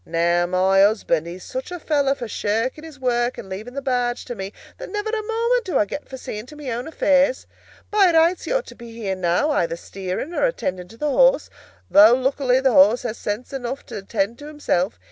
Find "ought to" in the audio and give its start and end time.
8.51-8.75